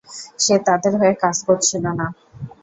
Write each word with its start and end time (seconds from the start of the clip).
সে 0.39 0.55
তাদের 0.67 0.93
হয়ে 0.99 1.15
কাজ 1.23 1.37
করছিল 1.47 1.83
না। 1.99 2.07